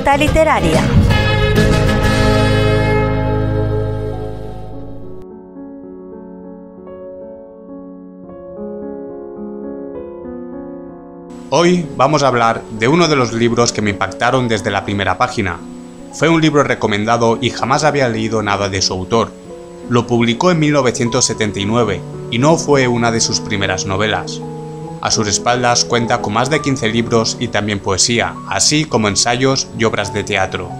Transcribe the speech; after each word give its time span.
Literaria. 0.00 0.82
Hoy 11.50 11.86
vamos 11.96 12.22
a 12.22 12.28
hablar 12.28 12.62
de 12.78 12.88
uno 12.88 13.08
de 13.08 13.16
los 13.16 13.32
libros 13.34 13.72
que 13.72 13.82
me 13.82 13.90
impactaron 13.90 14.48
desde 14.48 14.70
la 14.70 14.84
primera 14.84 15.18
página. 15.18 15.58
Fue 16.12 16.28
un 16.28 16.40
libro 16.40 16.62
recomendado 16.64 17.38
y 17.40 17.50
jamás 17.50 17.84
había 17.84 18.08
leído 18.08 18.42
nada 18.42 18.70
de 18.70 18.80
su 18.80 18.94
autor. 18.94 19.30
Lo 19.90 20.06
publicó 20.06 20.50
en 20.50 20.60
1979 20.60 22.00
y 22.30 22.38
no 22.38 22.56
fue 22.56 22.88
una 22.88 23.12
de 23.12 23.20
sus 23.20 23.40
primeras 23.40 23.84
novelas. 23.84 24.40
A 25.00 25.10
sus 25.10 25.28
espaldas 25.28 25.84
cuenta 25.84 26.20
con 26.20 26.34
más 26.34 26.50
de 26.50 26.60
15 26.60 26.88
libros 26.88 27.36
y 27.40 27.48
también 27.48 27.80
poesía, 27.80 28.34
así 28.48 28.84
como 28.84 29.08
ensayos 29.08 29.68
y 29.78 29.84
obras 29.84 30.12
de 30.12 30.24
teatro. 30.24 30.70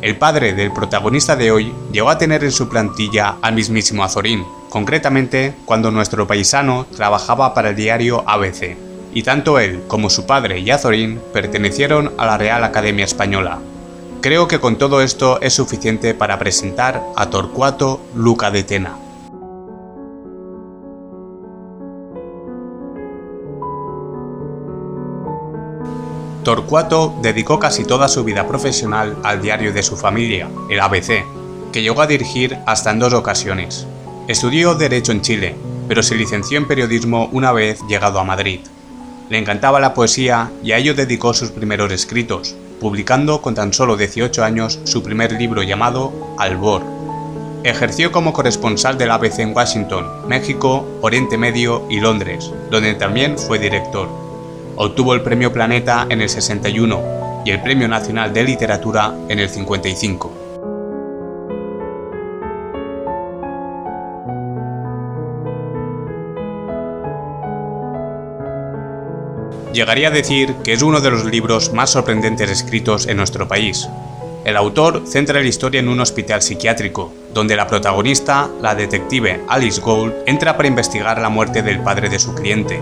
El 0.00 0.16
padre 0.16 0.54
del 0.54 0.72
protagonista 0.72 1.36
de 1.36 1.52
hoy 1.52 1.72
llegó 1.92 2.10
a 2.10 2.18
tener 2.18 2.42
en 2.42 2.52
su 2.52 2.68
plantilla 2.68 3.36
al 3.42 3.54
mismísimo 3.54 4.02
Azorín, 4.02 4.44
concretamente 4.68 5.54
cuando 5.64 5.90
nuestro 5.90 6.26
paisano 6.26 6.86
trabajaba 6.96 7.54
para 7.54 7.70
el 7.70 7.76
diario 7.76 8.24
ABC 8.26 8.76
y 9.14 9.22
tanto 9.22 9.58
él 9.58 9.82
como 9.86 10.10
su 10.10 10.26
padre 10.26 10.58
y 10.60 10.70
Azorín 10.70 11.20
pertenecieron 11.32 12.12
a 12.18 12.26
la 12.26 12.38
Real 12.38 12.64
Academia 12.64 13.04
Española. 13.04 13.58
Creo 14.20 14.48
que 14.48 14.60
con 14.60 14.76
todo 14.76 15.02
esto 15.02 15.40
es 15.40 15.54
suficiente 15.54 16.14
para 16.14 16.38
presentar 16.38 17.02
a 17.16 17.28
Torcuato 17.28 18.00
Luca 18.14 18.50
de 18.50 18.62
Tena. 18.62 19.01
Torcuato 26.44 27.14
dedicó 27.22 27.60
casi 27.60 27.84
toda 27.84 28.08
su 28.08 28.24
vida 28.24 28.48
profesional 28.48 29.16
al 29.22 29.40
diario 29.40 29.72
de 29.72 29.82
su 29.84 29.96
familia, 29.96 30.48
el 30.68 30.80
ABC, 30.80 31.24
que 31.72 31.82
llegó 31.82 32.02
a 32.02 32.08
dirigir 32.08 32.58
hasta 32.66 32.90
en 32.90 32.98
dos 32.98 33.12
ocasiones. 33.12 33.86
Estudió 34.26 34.74
Derecho 34.74 35.12
en 35.12 35.22
Chile, 35.22 35.54
pero 35.86 36.02
se 36.02 36.16
licenció 36.16 36.58
en 36.58 36.66
periodismo 36.66 37.28
una 37.32 37.52
vez 37.52 37.80
llegado 37.88 38.18
a 38.18 38.24
Madrid. 38.24 38.60
Le 39.30 39.38
encantaba 39.38 39.78
la 39.78 39.94
poesía 39.94 40.50
y 40.64 40.72
a 40.72 40.78
ello 40.78 40.94
dedicó 40.94 41.32
sus 41.32 41.50
primeros 41.50 41.92
escritos, 41.92 42.56
publicando 42.80 43.40
con 43.40 43.54
tan 43.54 43.72
solo 43.72 43.96
18 43.96 44.42
años 44.42 44.80
su 44.82 45.02
primer 45.04 45.32
libro 45.32 45.62
llamado 45.62 46.12
Albor. 46.38 46.82
Ejerció 47.62 48.10
como 48.10 48.32
corresponsal 48.32 48.98
del 48.98 49.12
ABC 49.12 49.38
en 49.38 49.54
Washington, 49.54 50.06
México, 50.26 50.84
Oriente 51.02 51.38
Medio 51.38 51.86
y 51.88 52.00
Londres, 52.00 52.50
donde 52.68 52.94
también 52.94 53.38
fue 53.38 53.60
director. 53.60 54.21
Obtuvo 54.84 55.14
el 55.14 55.22
Premio 55.22 55.52
Planeta 55.52 56.08
en 56.08 56.20
el 56.22 56.28
61 56.28 57.42
y 57.46 57.52
el 57.52 57.62
Premio 57.62 57.86
Nacional 57.86 58.32
de 58.32 58.42
Literatura 58.42 59.14
en 59.28 59.38
el 59.38 59.48
55. 59.48 60.32
Llegaría 69.72 70.08
a 70.08 70.10
decir 70.10 70.56
que 70.64 70.72
es 70.72 70.82
uno 70.82 71.00
de 71.00 71.12
los 71.12 71.24
libros 71.26 71.72
más 71.72 71.90
sorprendentes 71.90 72.50
escritos 72.50 73.06
en 73.06 73.18
nuestro 73.18 73.46
país. 73.46 73.88
El 74.44 74.56
autor 74.56 75.04
centra 75.06 75.40
la 75.40 75.46
historia 75.46 75.78
en 75.78 75.88
un 75.88 76.00
hospital 76.00 76.42
psiquiátrico, 76.42 77.12
donde 77.32 77.54
la 77.54 77.68
protagonista, 77.68 78.50
la 78.60 78.74
detective 78.74 79.44
Alice 79.46 79.80
Gold, 79.80 80.12
entra 80.26 80.56
para 80.56 80.66
investigar 80.66 81.20
la 81.20 81.28
muerte 81.28 81.62
del 81.62 81.80
padre 81.84 82.08
de 82.08 82.18
su 82.18 82.34
cliente. 82.34 82.80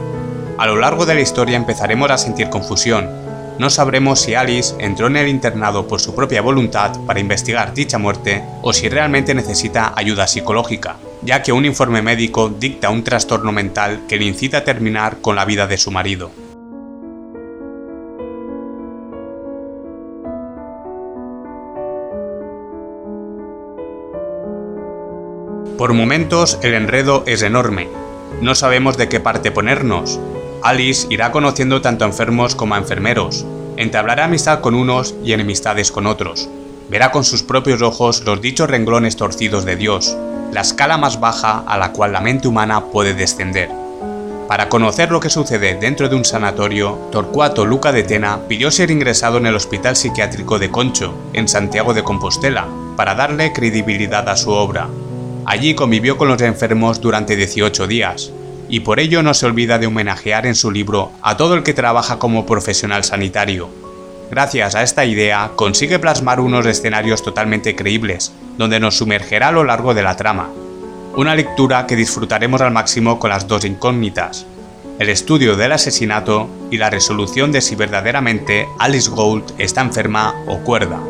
A 0.60 0.66
lo 0.66 0.76
largo 0.76 1.06
de 1.06 1.14
la 1.14 1.22
historia 1.22 1.56
empezaremos 1.56 2.10
a 2.10 2.18
sentir 2.18 2.50
confusión. 2.50 3.08
No 3.58 3.70
sabremos 3.70 4.20
si 4.20 4.34
Alice 4.34 4.74
entró 4.78 5.06
en 5.06 5.16
el 5.16 5.26
internado 5.26 5.88
por 5.88 6.02
su 6.02 6.14
propia 6.14 6.42
voluntad 6.42 6.92
para 7.06 7.18
investigar 7.18 7.72
dicha 7.72 7.96
muerte 7.96 8.44
o 8.60 8.74
si 8.74 8.90
realmente 8.90 9.32
necesita 9.32 9.94
ayuda 9.96 10.26
psicológica, 10.26 10.96
ya 11.22 11.42
que 11.42 11.52
un 11.52 11.64
informe 11.64 12.02
médico 12.02 12.50
dicta 12.50 12.90
un 12.90 13.02
trastorno 13.02 13.52
mental 13.52 14.02
que 14.06 14.18
le 14.18 14.26
incita 14.26 14.58
a 14.58 14.64
terminar 14.64 15.22
con 15.22 15.34
la 15.34 15.46
vida 15.46 15.66
de 15.66 15.78
su 15.78 15.90
marido. 15.90 16.30
Por 25.78 25.94
momentos 25.94 26.58
el 26.62 26.74
enredo 26.74 27.24
es 27.26 27.40
enorme. 27.40 27.88
No 28.42 28.54
sabemos 28.54 28.98
de 28.98 29.08
qué 29.08 29.20
parte 29.20 29.50
ponernos. 29.50 30.20
Alice 30.62 31.06
irá 31.10 31.32
conociendo 31.32 31.80
tanto 31.80 32.04
a 32.04 32.08
enfermos 32.08 32.54
como 32.54 32.74
a 32.74 32.78
enfermeros. 32.78 33.46
Entablará 33.76 34.26
amistad 34.26 34.60
con 34.60 34.74
unos 34.74 35.14
y 35.24 35.32
enemistades 35.32 35.90
con 35.90 36.06
otros. 36.06 36.48
Verá 36.90 37.10
con 37.12 37.24
sus 37.24 37.42
propios 37.42 37.80
ojos 37.82 38.22
los 38.24 38.40
dichos 38.40 38.68
renglones 38.68 39.16
torcidos 39.16 39.64
de 39.64 39.76
Dios, 39.76 40.16
la 40.52 40.60
escala 40.60 40.98
más 40.98 41.20
baja 41.20 41.64
a 41.66 41.78
la 41.78 41.92
cual 41.92 42.12
la 42.12 42.20
mente 42.20 42.48
humana 42.48 42.86
puede 42.86 43.14
descender. 43.14 43.70
Para 44.48 44.68
conocer 44.68 45.12
lo 45.12 45.20
que 45.20 45.30
sucede 45.30 45.76
dentro 45.76 46.08
de 46.08 46.16
un 46.16 46.24
sanatorio, 46.24 46.98
Torcuato 47.12 47.64
Luca 47.64 47.92
de 47.92 48.02
Tena 48.02 48.40
pidió 48.48 48.70
ser 48.70 48.90
ingresado 48.90 49.38
en 49.38 49.46
el 49.46 49.54
Hospital 49.54 49.96
Psiquiátrico 49.96 50.58
de 50.58 50.70
Concho, 50.70 51.14
en 51.32 51.48
Santiago 51.48 51.94
de 51.94 52.02
Compostela, 52.02 52.66
para 52.96 53.14
darle 53.14 53.52
credibilidad 53.52 54.28
a 54.28 54.36
su 54.36 54.50
obra, 54.50 54.88
Allí 55.50 55.74
convivió 55.74 56.16
con 56.16 56.28
los 56.28 56.40
enfermos 56.42 57.00
durante 57.00 57.34
18 57.34 57.86
días, 57.86 58.30
y 58.70 58.80
por 58.80 59.00
ello 59.00 59.22
no 59.22 59.34
se 59.34 59.46
olvida 59.46 59.78
de 59.78 59.86
homenajear 59.86 60.46
en 60.46 60.54
su 60.54 60.70
libro 60.70 61.12
a 61.22 61.36
todo 61.36 61.54
el 61.54 61.62
que 61.62 61.74
trabaja 61.74 62.18
como 62.18 62.46
profesional 62.46 63.04
sanitario. 63.04 63.68
Gracias 64.30 64.76
a 64.76 64.82
esta 64.82 65.04
idea 65.04 65.50
consigue 65.56 65.98
plasmar 65.98 66.38
unos 66.38 66.64
escenarios 66.64 67.22
totalmente 67.22 67.74
creíbles, 67.74 68.32
donde 68.56 68.78
nos 68.78 68.96
sumergerá 68.96 69.48
a 69.48 69.52
lo 69.52 69.64
largo 69.64 69.92
de 69.92 70.02
la 70.02 70.16
trama. 70.16 70.48
Una 71.16 71.34
lectura 71.34 71.86
que 71.88 71.96
disfrutaremos 71.96 72.60
al 72.60 72.70
máximo 72.70 73.18
con 73.18 73.30
las 73.30 73.48
dos 73.48 73.64
incógnitas, 73.64 74.46
el 75.00 75.08
estudio 75.08 75.56
del 75.56 75.72
asesinato 75.72 76.48
y 76.70 76.76
la 76.76 76.90
resolución 76.90 77.50
de 77.50 77.60
si 77.62 77.74
verdaderamente 77.74 78.68
Alice 78.78 79.10
Gold 79.10 79.54
está 79.58 79.80
enferma 79.80 80.34
o 80.46 80.58
cuerda. 80.58 81.00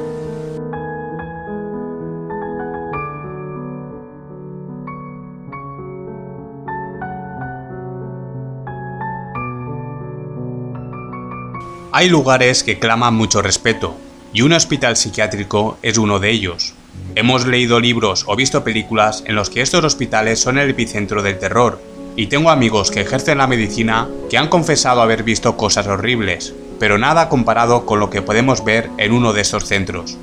Hay 11.93 12.09
lugares 12.09 12.63
que 12.63 12.79
claman 12.79 13.15
mucho 13.15 13.43
respeto, 13.43 13.97
y 14.33 14.43
un 14.43 14.53
hospital 14.53 14.97
psiquiátrico 14.97 15.77
es 15.83 15.99
uno 15.99 16.21
de 16.21 16.31
ellos. 16.31 16.75
Hemos 17.17 17.47
leído 17.47 17.81
libros 17.81 18.25
o 18.29 18.37
visto 18.37 18.63
películas 18.63 19.25
en 19.27 19.35
los 19.35 19.51
que 19.51 19.61
estos 19.61 19.85
hospitales 19.85 20.39
son 20.39 20.59
el 20.59 20.71
epicentro 20.71 21.21
del 21.21 21.41
terror, 21.41 21.83
y 22.15 22.27
tengo 22.27 22.51
amigos 22.51 22.93
que 22.93 23.01
ejercen 23.01 23.39
la 23.39 23.49
medicina 23.49 24.09
que 24.31 24.39
han 24.39 24.47
confesado 24.47 25.03
haber 25.03 25.25
visto 25.25 25.57
cosas 25.57 25.89
horribles, 25.89 26.55
pero 26.79 26.97
nada 26.97 27.29
comparado 27.29 27.85
con 27.87 27.99
lo 27.99 28.09
que 28.09 28.23
podemos 28.23 28.65
ver 28.65 28.89
en 28.97 29.11
uno 29.11 29.33
de 29.33 29.41
estos 29.41 29.65
centros. 29.65 30.17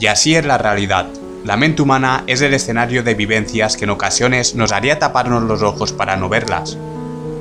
Y 0.00 0.08
así 0.08 0.34
es 0.34 0.44
la 0.44 0.58
realidad. 0.58 1.06
La 1.42 1.56
mente 1.56 1.80
humana 1.80 2.24
es 2.26 2.42
el 2.42 2.52
escenario 2.52 3.02
de 3.02 3.14
vivencias 3.14 3.78
que 3.78 3.84
en 3.84 3.90
ocasiones 3.90 4.56
nos 4.56 4.72
haría 4.72 4.98
taparnos 4.98 5.44
los 5.44 5.62
ojos 5.62 5.92
para 5.92 6.16
no 6.16 6.28
verlas. 6.28 6.76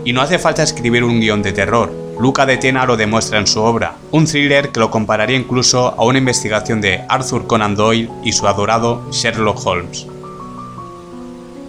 Y 0.05 0.13
no 0.13 0.21
hace 0.21 0.39
falta 0.39 0.63
escribir 0.63 1.03
un 1.03 1.19
guion 1.19 1.41
de 1.41 1.51
terror, 1.51 2.02
Luca 2.19 2.45
de 2.45 2.57
Tena 2.57 2.85
lo 2.85 2.95
demuestra 2.95 3.39
en 3.39 3.47
su 3.47 3.61
obra, 3.61 3.95
un 4.11 4.25
thriller 4.25 4.69
que 4.69 4.79
lo 4.79 4.91
compararía 4.91 5.37
incluso 5.37 5.87
a 5.97 6.05
una 6.05 6.19
investigación 6.19 6.79
de 6.79 7.03
Arthur 7.09 7.47
Conan 7.47 7.75
Doyle 7.75 8.09
y 8.23 8.31
su 8.31 8.47
adorado 8.47 9.09
Sherlock 9.11 9.65
Holmes. 9.65 10.07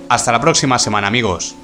Hasta 0.09 0.33
la 0.33 0.41
próxima 0.41 0.79
semana 0.79 1.09
amigos. 1.09 1.57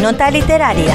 Nota 0.00 0.30
literaria. 0.30 0.94